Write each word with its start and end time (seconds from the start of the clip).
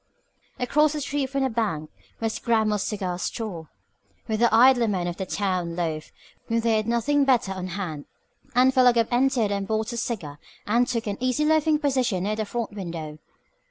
Across 0.59 0.93
the 0.93 1.01
street 1.01 1.29
from 1.29 1.43
the 1.43 1.49
bank 1.51 1.91
was 2.19 2.39
Grammill's 2.39 2.81
Cigar 2.81 3.19
Store, 3.19 3.69
where 4.25 4.37
the 4.39 4.51
idler 4.51 4.87
men 4.87 5.05
of 5.05 5.17
the 5.17 5.27
town 5.27 5.75
loafed 5.75 6.11
when 6.47 6.59
they 6.61 6.77
had 6.77 6.87
nothing 6.87 7.23
better 7.23 7.51
on 7.51 7.67
hand, 7.67 8.05
and 8.55 8.73
Philo 8.73 8.93
Gubb 8.93 9.09
entered 9.11 9.51
and 9.51 9.67
bought 9.67 9.93
a 9.93 9.97
cigar 9.97 10.39
and 10.65 10.87
took 10.87 11.05
an 11.05 11.17
easy 11.19 11.45
loafing 11.45 11.77
position 11.77 12.23
near 12.23 12.35
the 12.35 12.45
front 12.45 12.71
window. 12.71 13.19